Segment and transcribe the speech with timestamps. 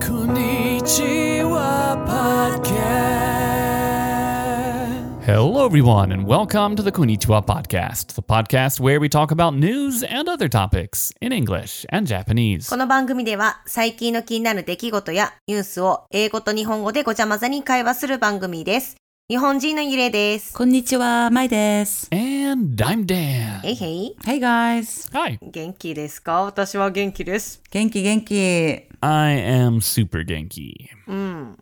[0.00, 3.20] Konnichiwa Podcast.
[5.26, 10.02] Hello, everyone, and welcome to the Konnichiwa Podcast, the podcast where we talk about news
[10.02, 12.70] and other topics in English and Japanese.
[12.70, 18.99] この番組では最近の気になる出来事やニュースを英語と日本語でごちゃ混ぜに会話する番組です。
[19.30, 20.52] 日本人のゆれです。
[20.52, 22.08] こんにちは、まいです。
[22.10, 23.60] And I'm Dan.
[23.62, 24.16] えいへい。
[24.24, 25.08] Hey guys!
[25.16, 26.42] Hi, 元気ですか？
[26.42, 27.62] 私は元気です。
[27.70, 28.34] 元気元気。
[28.34, 28.88] I
[29.38, 30.72] am super Genki.
[31.06, 31.56] うん。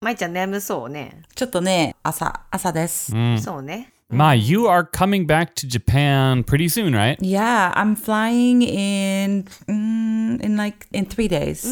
[0.00, 1.22] まいちゃん眠そうね。
[1.34, 3.12] ちょっとね、朝、朝です。
[3.12, 3.40] Mm.
[3.40, 3.92] そうね。
[4.12, 7.16] Ma, you are coming back to Japan pretty soon, right?
[7.20, 11.64] Yeah, I'm flying in, mm, in like, in three days.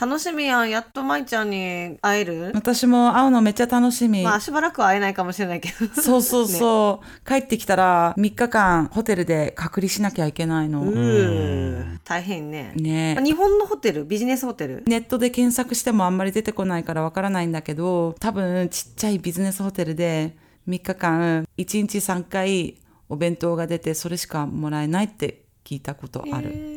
[0.00, 0.70] 楽しみやん。
[0.70, 4.22] やっとまいちゃんに会える私も会うのめっちゃ楽しみ。
[4.22, 5.86] まあしばらくは会えないかもしれないけど。
[6.00, 10.80] そうそうそう、帰ってきたら3日間ホテルで隔離しなきゃいけないの。
[10.80, 12.72] うー大変ね。
[12.76, 14.04] ね日本のホテル？
[14.06, 14.82] ビジネスホテル？
[14.86, 20.34] ネットで検索してもあんまり出てこないからわからないんだけど、多分ちっちゃいビジネスホテルで
[20.68, 22.76] 3日間、1日3回
[23.08, 25.45] お弁当が出て、それしかもらえないって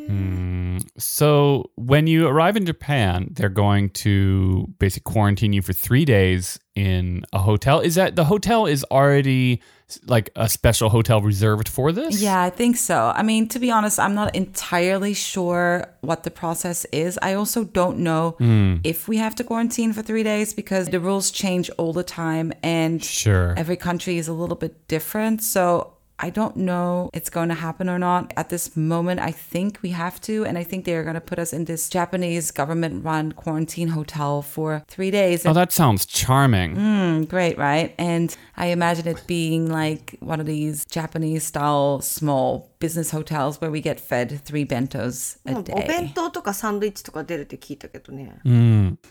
[0.07, 0.77] Hmm.
[0.97, 6.59] So when you arrive in Japan, they're going to basically quarantine you for three days
[6.75, 7.79] in a hotel.
[7.79, 9.61] Is that the hotel is already
[10.05, 12.21] like a special hotel reserved for this?
[12.21, 13.11] Yeah, I think so.
[13.15, 17.19] I mean, to be honest, I'm not entirely sure what the process is.
[17.21, 18.79] I also don't know mm.
[18.83, 22.53] if we have to quarantine for three days because the rules change all the time
[22.63, 23.53] and sure.
[23.57, 25.41] every country is a little bit different.
[25.43, 28.33] So I don't know it's going to happen or not.
[28.35, 30.45] At this moment, I think we have to.
[30.45, 33.89] And I think they are going to put us in this Japanese government run quarantine
[33.89, 35.45] hotel for three days.
[35.45, 36.75] Oh, that sounds charming.
[36.75, 37.95] Mm, great, right?
[37.97, 43.69] And I imagine it being like one of these Japanese style small business hotels where
[43.69, 46.11] we get fed three bentos で a もお弁 day.
[46.13, 48.39] 当とかサンドイッチとか出るって聞いたけどね。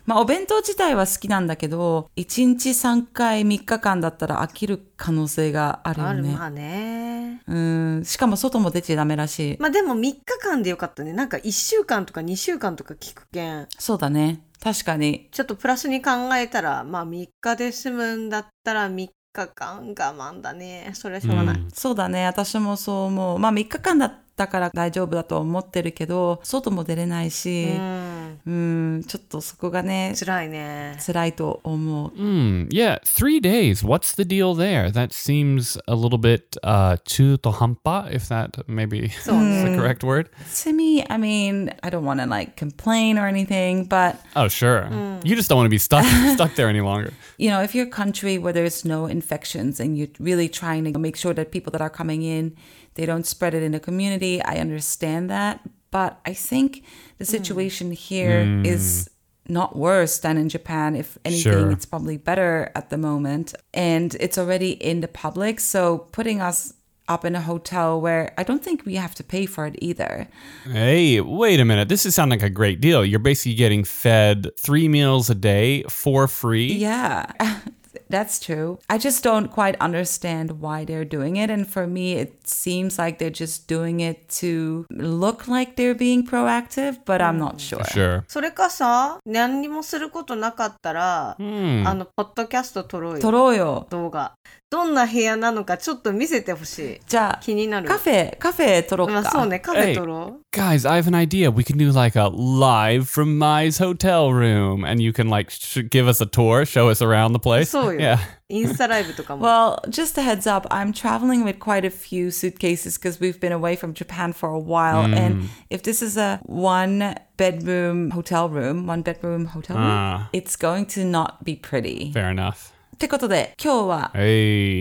[0.06, 6.10] まあお弁当自体は好きなんだけど、1日3回3日間だったら飽きる可能性があるよね。
[6.10, 7.43] あるまあね。
[7.47, 8.04] うん。
[8.04, 9.56] しかも外も出ちゃダメらしい。
[9.60, 11.12] まあでも3日間でよかったね。
[11.12, 13.69] なんか1週間とか2週間とか聞くけん。
[13.78, 14.43] そうだね。
[14.60, 15.28] 確かに。
[15.31, 20.91] ちょっとプラスに考えたら、まあ3日で済むんだったら3日間我慢だね。
[20.94, 21.66] それはしょうがない。
[21.72, 22.27] そうだね。
[22.27, 23.39] 私もそう思う。
[23.39, 28.07] まあ3日間だったから大丈夫だと思ってるけど、外も出れないし、うん。
[28.47, 30.97] うん、ちょっとそこがね、辛いね。
[31.06, 32.12] 辛いと思う。
[32.18, 32.68] Hmm.
[32.69, 33.85] Yeah, three days.
[33.85, 34.91] What's the deal there?
[34.91, 40.29] That seems a little bit uh, hampa, if that maybe is the correct word.
[40.63, 44.90] To me, I mean, I don't want to like complain or anything, but Oh, sure.
[45.24, 47.13] You just don't want to be stuck stuck there any longer.
[47.38, 51.00] you know, if you're a country where there's no infections and you're really trying to
[51.00, 52.56] make sure that people that are coming in,
[52.96, 55.59] they don't spread it in the community, I understand that.
[55.91, 56.84] But I think
[57.19, 57.31] the hmm.
[57.31, 58.65] situation here hmm.
[58.65, 59.09] is
[59.49, 60.94] not worse than in Japan.
[60.94, 61.71] If anything, Sure.
[61.71, 63.54] it's probably better at the moment.
[63.72, 65.60] And it's already in the public.
[65.60, 66.75] So putting us
[67.09, 70.28] up in a hotel where I don't think we have to pay for it either.
[70.65, 71.88] Hey, wait a minute.
[71.88, 73.05] This is sounding like a great deal.
[73.05, 76.70] You're basically getting fed three meals a day for free.
[76.72, 77.32] Yeah,
[78.09, 78.79] that's true.
[78.90, 81.50] I just don't quite understand why they're doing it.
[81.51, 86.25] And for me, it seems like they're just doing it to look like they're being
[86.25, 87.84] proactive, but I'm not sure.
[87.85, 88.24] Sure.
[88.28, 91.88] それかさ、何にもすることなかったら、 Hmm.
[91.88, 93.19] あの、ポッドキャスト撮ろうよ。
[93.22, 93.88] 撮ろうよ。
[93.90, 94.34] 動画。
[94.69, 97.00] どんな部屋なのかちょっと見せてほしい。
[97.07, 97.88] じゃあ、気になる。
[97.88, 99.13] カフェ、カフェ撮ろうか。
[99.13, 100.57] まあそうね、カフェ撮ろう。
[100.57, 101.51] Guys, I have an idea.
[101.51, 105.79] We can do like a live from Mai's hotel room, and you can like sh-
[105.90, 107.66] give us a tour, show us around the place.
[107.66, 107.97] そ うよ。
[107.98, 108.19] Yeah.
[108.48, 109.44] インスタライブとかも。
[109.47, 113.76] Well, just a heads up, I'm traveling with quite a few suitcases because we've been away
[113.76, 115.04] from Japan for a while.
[115.04, 120.28] And if this is a one bedroom hotel room, one bedroom hotel room, Ah.
[120.32, 122.12] it's going to not be pretty.
[122.12, 122.72] Fair enough.
[122.94, 124.10] ってことで、今日は.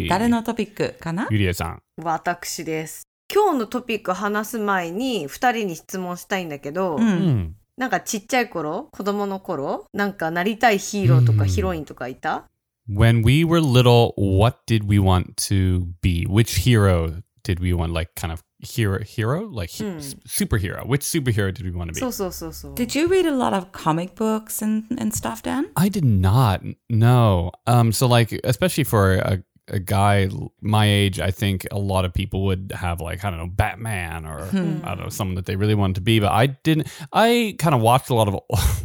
[0.09, 1.77] 誰のトピックかな Yuria-san.
[2.01, 3.03] 私です。
[3.33, 7.49] 今日のトピック話す前に2人に質問したいんだけど、Hmm.
[7.77, 12.45] なんかちっちゃい頃子供の頃なんかなりたいヒーローとかヒロインとかいた、
[12.87, 16.25] When we were little, what did we want to be?
[16.25, 19.97] Which hero did we want, like, kind of hero, hero, like hmm.
[20.27, 20.85] superhero?
[20.85, 21.99] Which superhero did we want to be?
[21.99, 22.73] So, so, so, so.
[22.73, 25.69] Did you read a lot of comic books and and stuff, Dan?
[25.75, 26.63] I did not.
[26.89, 27.51] No.
[27.65, 27.91] Um.
[27.91, 30.28] So, like, especially for a a guy
[30.60, 34.26] my age, I think a lot of people would have like I don't know Batman
[34.26, 36.20] or I don't know someone that they really wanted to be.
[36.20, 36.88] But I didn't.
[37.12, 38.40] I kind of watched a lot of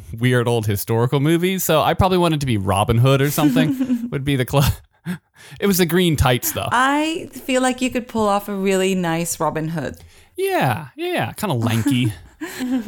[0.13, 4.09] weird old historical movies, so I probably wanted to be Robin Hood or something.
[4.11, 4.71] would be the club.
[5.59, 6.67] It was the green tights though.
[6.71, 9.97] I feel like you could pull off a really nice Robin Hood.
[10.35, 12.11] yeah, yeah, kind of lanky.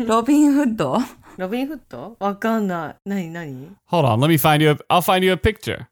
[0.06, 1.00] ロビン・フッド
[1.38, 3.10] ロビンフットわかんない。
[3.10, 5.88] なになに Hold on, let me find you a, I'll find you a picture.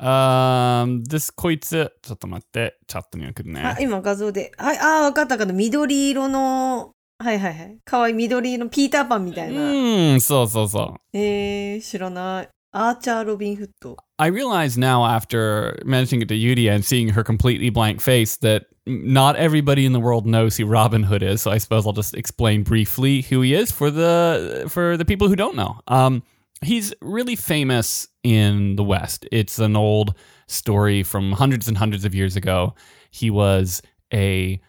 [0.00, 3.76] Um, this こいつ、ちょっと待って、チャットに送るあ、ね。
[3.80, 4.50] 今画像で。
[4.56, 5.52] はい、あー、わかったわかった。
[5.52, 7.78] 緑色の、はいはいはい。
[7.84, 9.60] かわいい緑色のピーターパンみたいな。
[9.60, 11.16] うん、そうそうそう。
[11.16, 12.48] えー、知らない。
[12.72, 13.96] アーチャー・ロビン・フット。
[14.16, 18.66] I realize now after mentioning it to Yudia and seeing her completely blank face that
[18.86, 21.42] not everybody in the world knows who Robin Hood is.
[21.42, 25.28] So I suppose I'll just explain briefly who he is for the for the people
[25.28, 25.80] who don't know.
[25.88, 26.22] Um,
[26.61, 29.25] he's really famous in the West.
[29.31, 30.15] It's an old
[30.47, 32.75] story from hundreds and hundreds of years ago.
[33.11, 33.81] He was
[34.13, 34.59] a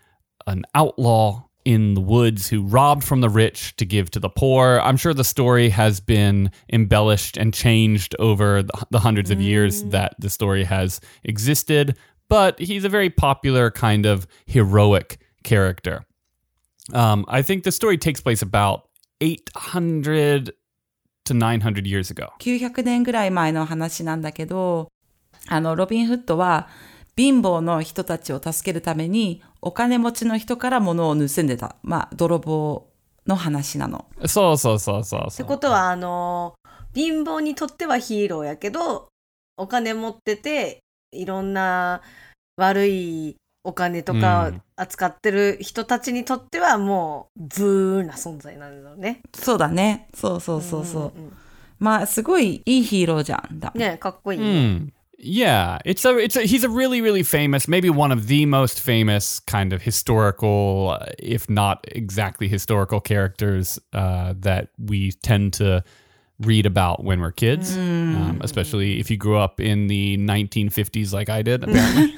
[0.46, 4.80] an outlaw in the woods who robbed from the rich to give to the poor.
[4.84, 10.14] I'm sure the story has been embellished and changed over the, hundreds of years that
[10.20, 11.98] the story has existed,
[12.28, 16.06] but he's a very popular kind of heroic character.
[16.92, 18.88] Um, I think the story takes place about
[19.20, 20.52] 800
[21.26, 22.30] to 900 years ago.
[22.40, 24.88] 900年ぐらい前の話なんだけど、
[25.48, 26.68] あの、ロビン・フッドは
[27.16, 31.76] 貧乏の人たちを助けるためにお金持ちの人から物を盗んでた。
[31.82, 32.88] まあ、泥棒
[33.26, 34.06] の話なの。
[34.20, 39.08] So, so, so, so, って.ことは、あのー、貧乏にとってはヒーローやけど、
[39.56, 40.80] お金持ってて、
[41.12, 42.02] いろんな
[42.56, 43.36] 悪い
[43.66, 49.22] お金とかうん扱ってる人たちにとってはもう、ブーな存在なんだろうね。
[49.34, 50.08] そうだね。
[50.14, 51.18] そうそうそうそう。
[51.18, 51.32] んん
[51.78, 53.58] まあ、すごいいいヒーローじゃん。
[53.58, 53.80] だうん。
[53.80, 54.44] ねかっこいいね。
[54.44, 54.92] Hmm.
[55.18, 58.80] Yeah, it's a it's a he's a really really famous, maybe one of the most
[58.80, 65.82] famous kind of historical, uh, if not exactly historical characters uh, that we tend to
[66.38, 71.30] read about when we're kids, um, especially if you grew up in the 1950s like
[71.30, 71.64] I did.
[71.64, 72.14] Apparently.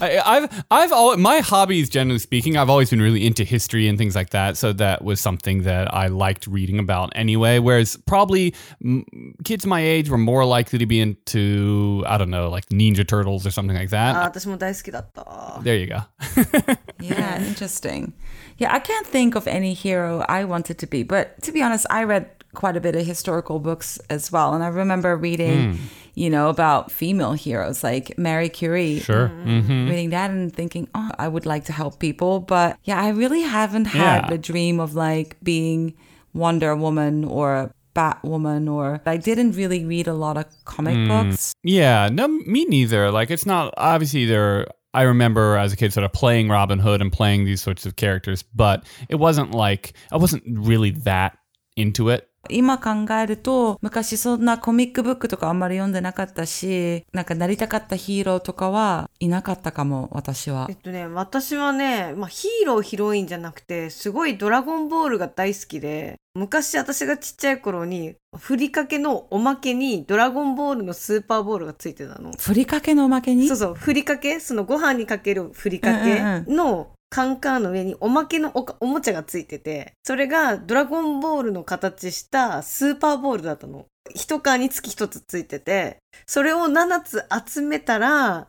[0.00, 3.96] I, have I've all my hobbies, generally speaking, I've always been really into history and
[3.96, 4.56] things like that.
[4.56, 7.58] So that was something that I liked reading about anyway.
[7.58, 8.54] Whereas probably
[8.84, 9.04] m-
[9.44, 13.46] kids my age were more likely to be into I don't know, like Ninja Turtles
[13.46, 14.16] or something like that.
[14.16, 16.00] Uh, there you go.
[17.00, 18.12] yeah, interesting.
[18.58, 21.86] Yeah, I can't think of any hero I wanted to be, but to be honest,
[21.90, 24.54] I read quite a bit of historical books as well.
[24.54, 25.84] And I remember reading, hmm.
[26.14, 29.00] you know, about female heroes like Mary Curie.
[29.00, 29.28] Sure.
[29.28, 32.40] hmm Reading that and thinking, oh, I would like to help people.
[32.40, 34.30] But yeah, I really haven't had Yeah.
[34.30, 35.94] the dream of like being
[36.32, 41.08] Wonder Woman or Batwoman, or I didn't really read a lot of comic hmm.
[41.08, 41.54] books.
[41.62, 43.10] Yeah, no, me neither.
[43.10, 44.66] Like, it's not obviously there.
[44.92, 47.96] I remember as a kid sort of playing Robin Hood and playing these sorts of
[47.96, 51.36] characters, but it wasn't like I wasn't really that
[51.76, 52.28] into it.
[52.50, 60.76] 今考えると、昔そんなコミックブックとかあんまり読んでなかったし、なんかなりたかったヒーローとかはいなかったかも、私はえっ。
[60.76, 72.32] とね、私はね、まあ、ヒーローヒロインじゃなくて、すごいドラゴンボールが大好きで、昔私がちっちゃい頃に、ふりかけのおまけにドラゴンボールのスーパーボールがついてたの。
[72.36, 73.46] ふりかけのおまけに？
[73.46, 74.40] そうそう、ふりかけ？
[74.40, 76.20] そのご飯にかけるふりかけ
[76.52, 78.50] のカンカンの上におまけの
[78.80, 83.86] おもちゃがついてて、それがドラゴンボールの形したスーパーボールだったの。
[84.16, 88.48] 一缶につき一つついてて、それを7つ集めたら、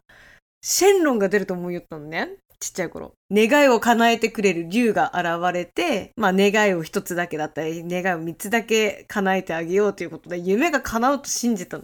[0.63, 2.37] シェンロンが出ると思いよったのね。
[2.59, 3.13] ちっちゃい頃。
[3.31, 11.83] 願いを叶えてくれる竜が現れて、まあ願いを一つだけだったり、願いを三つだけ叶えてあげようということで、夢が叶うと信じたの。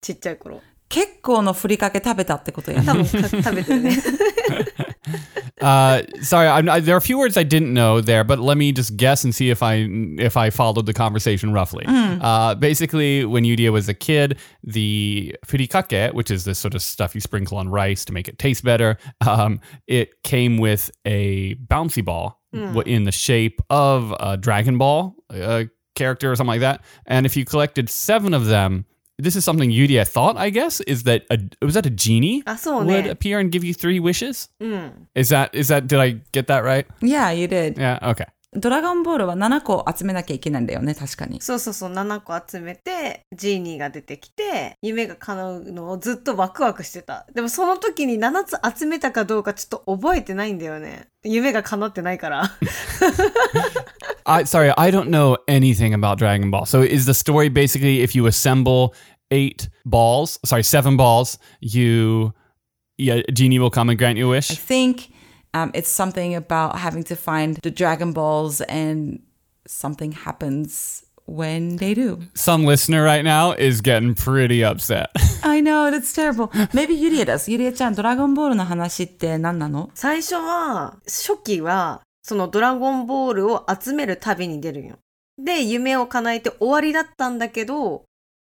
[0.00, 0.62] ちっちゃい頃。
[0.88, 2.86] 結構のふりかけ食べたってことやね。
[2.86, 3.96] 多分か食べてるね。
[5.60, 8.56] Uh, sorry, I'm, I, there are a few words I didn't know there, but let
[8.56, 9.86] me just guess and see if I
[10.18, 11.84] if I followed the conversation roughly.
[11.86, 17.14] Uh, basically, when Yudia was a kid, the furikake, which is this sort of stuff
[17.14, 22.04] you sprinkle on rice to make it taste better, um, it came with a bouncy
[22.04, 25.64] ball w in the shape of a Dragon Ball uh,
[25.94, 26.82] character or something like that.
[27.06, 28.86] And if you collected seven of them,
[29.20, 32.84] this is something Yudia thought, I guess, is that a, was that a genie あ、そう
[32.84, 33.10] would ね。
[33.10, 34.50] appear and give you three wishes?
[34.60, 35.08] うん。
[35.14, 36.86] Is that is that did I get that right?
[37.00, 37.74] Yeah, you did.
[37.74, 38.26] Yeah, okay.
[38.52, 41.40] ドラゴンボールは7個集めなきゃいけないんだよね、確かに。
[41.40, 47.26] そうそうそう、7個集めて、ジーニーが出てきて、夢が叶うのをずっとワクワクしてた。
[47.32, 51.06] でもその時に7つ集めたかどうかちょっと覚えてないんだよね。
[51.22, 52.50] 夢が叶ってないから。
[54.25, 56.65] I sorry, I don't know anything about Dragon Ball.
[56.65, 58.93] So is the story basically if you assemble
[59.31, 62.33] eight balls, sorry, seven balls, you
[62.97, 64.47] yeah, a genie will come and grant you a I wish?
[64.57, 65.11] think
[65.53, 69.21] um, it's something about having to find the Dragon Balls and
[69.67, 72.21] something happens when they do.
[72.35, 75.09] Some listener right now is getting pretty upset.
[75.43, 76.49] I know, that's terrible.
[76.73, 77.51] Maybe ユリエです。
[77.51, 84.98] ユリエちゃん、ドラゴンボールの話って何なの最初は、初期は、 そのドラゴンボールを集める旅に出るんよ。
[85.38, 88.04] で、夢を叶えて終わりだったんだけど、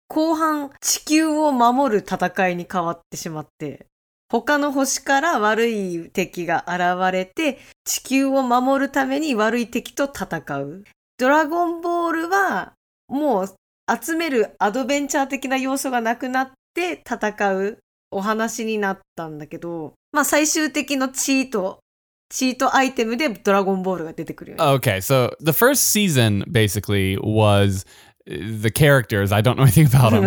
[0.09, 3.87] 後半地球を守る戦いに変わってしまって、
[4.31, 10.85] 他の星から悪い敵が現れて、地球を守るために悪い敵と戦う。
[11.19, 12.73] ドラゴンボールは
[13.09, 13.57] もう
[14.03, 17.79] 集めるアドベンチャー的な要素がなくなって戦う
[18.11, 21.81] お話になったんだけど、まあ最終的のチート、
[22.34, 24.64] チートアイテムでドラゴンボールが出てくるよね。
[24.64, 30.11] Okay, so the first season basically was uh, the characters I don't know anything about
[30.11, 30.25] them.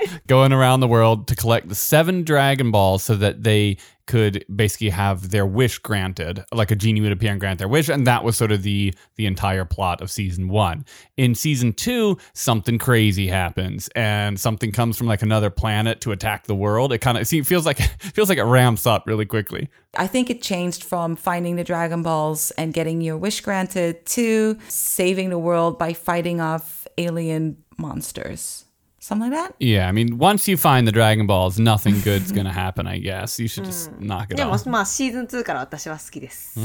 [0.26, 4.90] going around the world to collect the seven Dragon Balls so that they could basically
[4.90, 8.22] have their wish granted, like a genie would appear and grant their wish, and that
[8.22, 10.84] was sort of the the entire plot of season one.
[11.16, 16.46] In season two, something crazy happens, and something comes from like another planet to attack
[16.46, 16.92] the world.
[16.92, 19.70] It kind of feels like feels like it ramps up really quickly.
[19.96, 24.58] I think it changed from finding the Dragon Balls and getting your wish granted to
[24.68, 28.66] saving the world by fighting off alien monsters.
[29.00, 29.54] Something like that?
[29.58, 32.86] Yeah, I mean, once you find the Dragon Balls, nothing good's gonna happen.
[32.86, 34.70] I guess you should just knock it でも off.
[34.70, 36.58] まあシーズン2から私は好きです。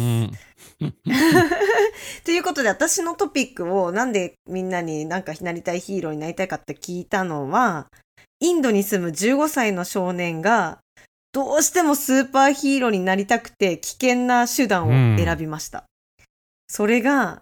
[2.24, 7.88] ということで私のトピックをなんでみんなになんかなりたいヒーローになりたいかって聞いたのは、
[8.40, 10.80] インドに住む15歳の少年が
[11.34, 15.84] どうしてもスーパーヒーローになりたくて危険な手段を選びました。
[16.70, 17.42] それが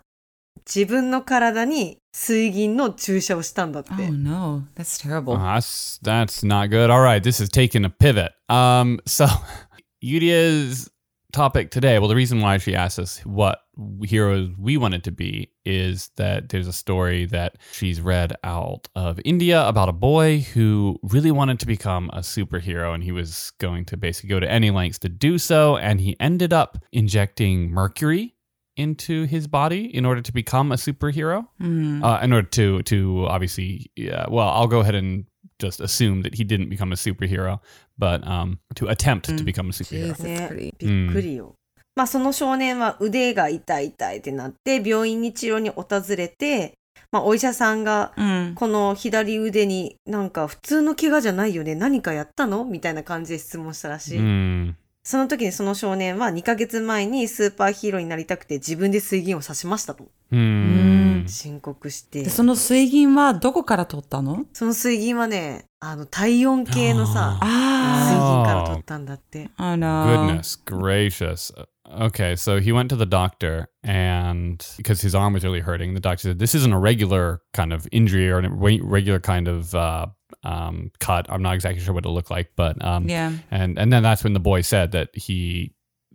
[0.67, 3.91] 自分の体に水銀の注射をしたんだって。
[3.93, 5.35] Oh no, that's terrible.
[5.35, 6.91] Oh, that's that's not good.
[6.91, 8.33] All right, this is taking a pivot.
[8.49, 9.27] Um, so
[10.01, 10.91] Yudia's
[11.33, 11.99] topic today.
[11.99, 13.61] Well, the reason why she asked us what
[14.05, 19.19] heroes we wanted to be is that there's a story that she's read out of
[19.25, 23.85] India about a boy who really wanted to become a superhero, and he was going
[23.87, 28.35] to basically go to any lengths to do so, and he ended up injecting mercury
[28.78, 33.92] into his body in order to become a superhero uh, in order to to obviously
[33.96, 35.26] yeah, well i'll go ahead and
[35.60, 37.60] just assume that he didn't become a superhero
[37.98, 40.58] but um to attempt to become a superhero.
[40.78, 41.56] びっくりよ。
[41.96, 46.78] まあその少年は腕が痛い痛いってなって病院に治療に訪れて、
[47.12, 48.54] まあお医者さんが Mm.
[48.54, 54.20] この左腕になんか普通の怪我じゃないよね何かやったのみたいな感じで質問したらしい。
[54.20, 54.74] Mm.
[55.08, 61.26] その時にその少年は2ヶ月前にスーパーヒーローになりたくて自分で水銀を刺しましたと Hmm.
[61.30, 69.50] 申告してで、その水銀はどこから取ったのその水銀はねあの体温計のさ水あ銀から取ったんだって。
[69.56, 69.72] あ。
[69.72, 70.28] Oh no.
[70.28, 71.54] goodness gracious
[71.90, 76.02] okay so he went to the doctor and because his arm was really hurting the
[76.02, 79.74] doctor said this isn't a regular kind of injury or a re- regular kind of
[79.74, 80.08] uh
[80.45, 81.27] um, cut.
[81.29, 83.33] I'm not exactly sure what it looked like, but um, Yeah.
[83.51, 85.73] and and then that's when the boy said that he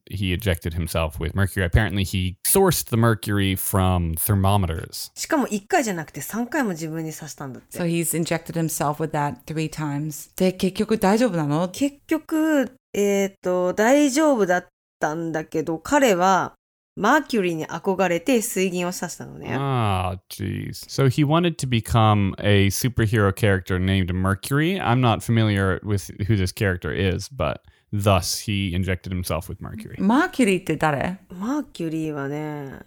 [0.10, 1.66] he ejected himself with mercury.
[1.66, 5.12] Apparently, he sourced the mercury from thermometers.
[5.16, 7.78] しかも1回じゃなくて3回も自分に刺したんだって。
[7.78, 10.32] So he's injected himself with that three times.
[10.38, 14.68] で、結局大丈夫なの結局、えっ、と、大丈夫だっ
[15.00, 16.54] たんだけど、彼は、
[16.95, 19.57] マーキュリーに憧れて水銀を刺したのね。
[19.59, 20.85] Ah, jeez.
[20.89, 24.79] So he wanted to become a superhero character named Mercury.
[24.79, 29.97] I'm not familiar with who this character is, but thus he injected himself with mercury.
[29.99, 32.81] マーキュリーって誰マーキュリーはね、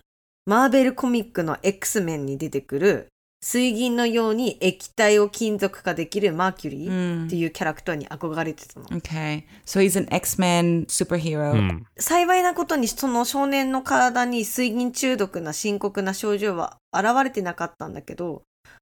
[0.45, 3.07] マーベルコミックの X メンに出てくる、
[3.47, 8.87] 水銀のように液体を金属化できるマーキュリーっていうキャラクターに憧れてたの。
[8.87, 9.43] Okay.
[9.67, 11.51] So he's an X-Men superhero.
[11.53, 11.83] Hmm.
[11.99, 18.41] 幸いなことにその少年の体に水銀中毒な深刻な症状は現れてなかったんだけど、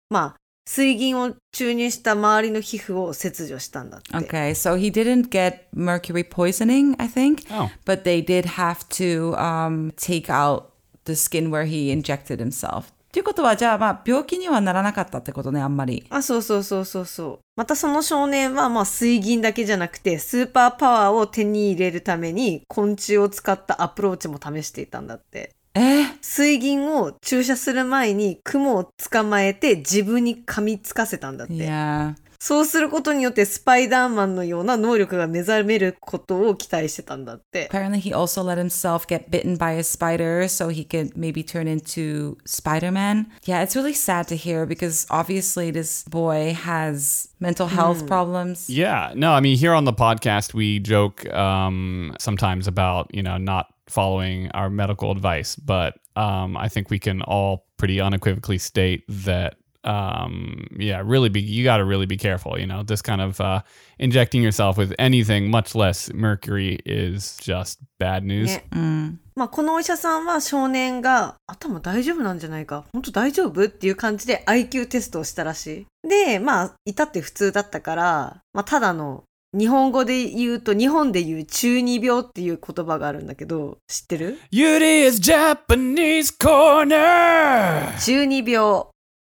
[0.10, 4.14] まあ、水銀を注入した周りの皮膚を切除したんだって。
[4.14, 7.70] Okay, so he didn't get mercury poisoning, I think, Oh.
[7.84, 10.68] but they did have to um, take out
[11.04, 12.94] the skin where he injected himself.
[13.14, 16.04] ということは、じゃあ、まあ、病気にはならなかったってことね、あんまり。
[16.10, 17.40] あ、そうそうそうそうそう。
[17.56, 25.52] またその少年はまあ水銀だけじゃなくてスーパーパワーを手に入れるために昆虫を使ったアプローチも試していたんだって。
[25.76, 25.80] え？
[25.80, 31.54] ー水銀を注射する前に雲を捕まえて自分に噛みつかせたんだって。
[31.54, 32.16] Yeah.
[32.43, 37.69] そうすることによってスパイダーマンのような能力が目覚めることを期待してたんだって。
[37.69, 41.67] Apparently, he also let himself get bitten by a spider so he could maybe turn
[41.67, 43.27] into Spider Man.
[43.45, 48.71] Yeah, it's really sad to hear because obviously this boy has mental health problems.
[48.71, 53.37] Yeah, no, I mean here on the podcast we joke um, sometimes about you know
[53.37, 59.03] not following our medical advice, but um, I think we can all pretty unequivocally state
[59.09, 62.60] that um, yeah, really be you got to really be careful.
[62.60, 63.62] You know, this kind of uh,
[64.00, 68.62] injecting yourself with anything, much less mercury, is just bad news.
[68.72, 76.08] ねまあ、このお医者さんは少年が頭大丈夫なんじゃないか本当大丈夫っていう感じで IQ テストをしたらしい。
[76.08, 79.24] で、まあ、いたって普通だったから、まあ、ただの
[79.58, 88.00] 日本語で言うと日本で言う中二病っていう言葉があるんだけど、知ってる Yuri's Japanese Corner.
[88.04, 88.93] 中二病。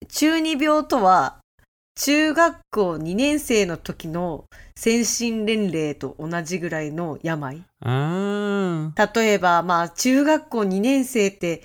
[0.09, 1.39] 中二病とは、
[1.97, 4.47] 中学校2年生の時の
[4.77, 7.63] 精神年齢と同じぐらいの病。
[7.85, 8.91] Ah.
[9.15, 11.63] 例えば、まあ、中学校2年生って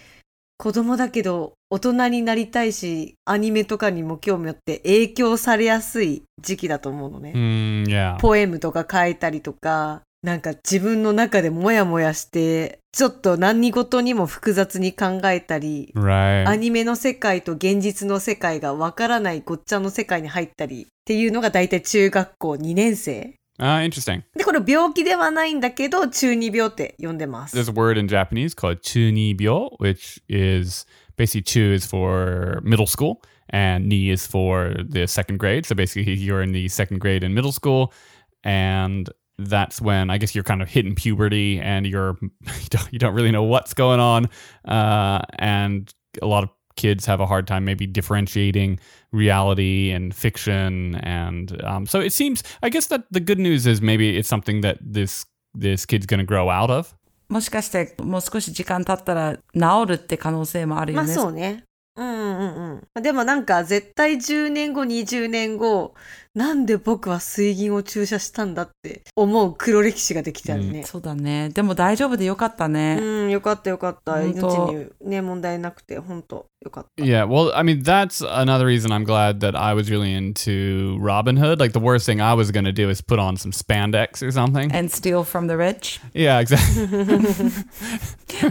[0.57, 7.33] 子供だけど大人になりたいし、アニメとかにも興味あって影響されやすい時期だと思うのね。
[7.35, 8.17] Mm.
[8.19, 23.35] ポエムとか書いたりとか、なんか自分の中でモヤモヤして、ちょっと何事にも複雑に考えたり、ア.ニメの世界と現実の世界がわからないごっちゃの世界に入ったりっていうのが大体中学校2年生。
[23.59, 24.23] Ah, interesting.
[24.35, 27.57] で、これ病気ではないんだけど、中二病って呼んでます。
[27.57, 30.85] There's a word in Japanese called chunibyo, which is
[31.15, 33.19] basically chu is for middle school
[33.51, 35.65] and ni is for the second grade.
[35.65, 37.93] So basically, you're in the second grade in middle school,
[38.43, 42.98] and that's when I guess you're kind of hitting puberty and you're you don't, you
[42.98, 44.28] don't really know what's going on,
[44.64, 48.80] uh, and a lot of kids have a hard time maybe differentiating
[49.12, 53.80] reality and fiction and um, so it seems i guess that the good news is
[53.80, 55.24] maybe it's something that this
[55.54, 56.92] this kid's going to grow out of
[57.28, 61.14] もしかしてもう少し時間経ったら治るって可能性もあるまあよね。
[61.14, 61.64] そうね。
[61.96, 63.02] うんうんうん。
[63.02, 65.94] でもなんか絶対10年後、20年後、
[66.39, 70.83] なんで僕は水銀を注射したんだって思う黒歴史ができちゃうね。
[70.85, 71.49] そうだね。
[71.49, 72.97] でも大丈夫でよかったね。
[72.97, 74.13] うん、よかったよかった。
[74.13, 77.03] 本命当にね、問題なくて、本当よかった。
[77.03, 81.59] Yeah, well, I mean, that's another reason I'm glad that I was really into Robin Hood.
[81.59, 84.71] Like, the worst thing I was to do is put on some spandex or something.
[84.71, 86.85] And steal from the rich, Yeah, exactly.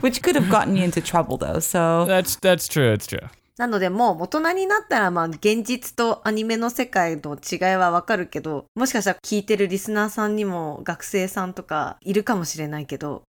[0.01, 1.61] which could have gotten you into trouble though.
[1.61, 2.93] So that's that's true.
[2.93, 3.31] It's true.
[3.59, 13.25] なのでもう大人になったらまあ現実とアニメの世界の違いはわかるけど、もしかしたら聞いてるリスナーさんにも学生さんとかいるかもしれないけど、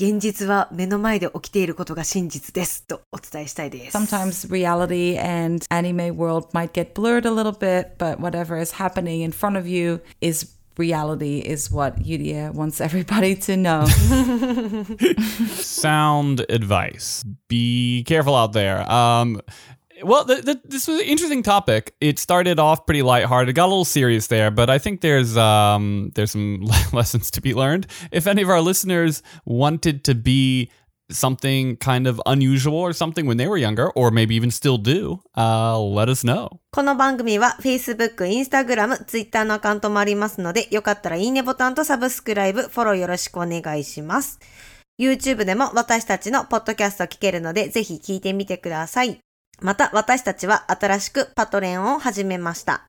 [0.00, 3.96] 現実は目の前で起きていることが真実ですとお伝えしたいです。
[3.96, 9.30] sometimes reality and anime world might get blurred a little bit, but whatever is happening in
[9.30, 13.84] front of you is reality is what Yudia wants everybody to know.
[15.56, 17.24] Sound advice.
[17.48, 18.90] Be careful out there.
[18.90, 19.40] Um,
[20.02, 21.94] well, th- th- this was an interesting topic.
[22.00, 26.12] It started off pretty lighthearted, got a little serious there, but I think there's um,
[26.14, 26.60] there's some
[26.92, 27.86] lessons to be learned.
[28.12, 30.70] If any of our listeners wanted to be
[31.10, 35.20] something kind of unusual or something when they were younger, or maybe even still do,
[35.36, 36.58] uh, let us know.
[36.70, 44.38] この番組は Facebook、Instagram、Twitter のアカウントもありますので、よかったらいいねボタンとサブスクライブ、フォローよろしくお願いします。
[45.00, 49.18] YouTube でも私たちのポッドキャスト聞けるので、ぜひ聞いてみてください。
[49.60, 52.86] また私たちは新しくパトレンを始めました。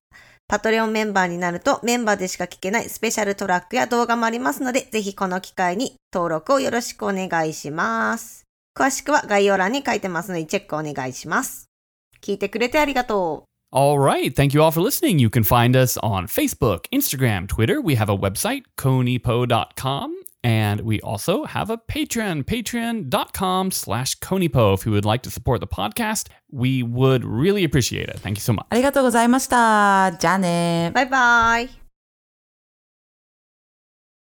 [0.50, 8.46] パトレオンメンバーになるとメンバーでしか聞けないスペシャルトラックや動画もありますので、ぜひこの機会に登録をよろしくお願いします。
[8.76, 11.70] 詳しくは概要欄に書いてますので、チェックお願いします。
[12.20, 13.50] 聞いてくれてありがとう。
[13.72, 14.34] All right.
[14.34, 15.20] Thank you all for listening.
[15.20, 17.80] You can find us on Facebook, Instagram, Twitter.
[17.80, 20.19] We have a website, conipo.com.
[20.43, 24.75] And we also have a Patreon, patreon.com slash conipo.
[24.75, 28.19] If you would like to support the podcast, we would really appreciate it.
[28.21, 28.67] Thank you so much.
[28.71, 30.13] ありがとうございました。
[30.19, 30.91] じゃあね。
[30.95, 31.88] バイバイ。